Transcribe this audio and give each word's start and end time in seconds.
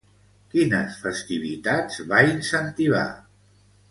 Quines 0.53 0.95
festivitats 1.01 2.01
va 2.13 2.23
incentivar? 2.31 3.05